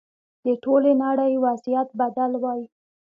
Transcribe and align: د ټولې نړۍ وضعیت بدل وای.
د 0.45 0.47
ټولې 0.63 0.91
نړۍ 1.03 1.33
وضعیت 1.45 1.89
بدل 1.99 2.31
وای. 2.43 2.61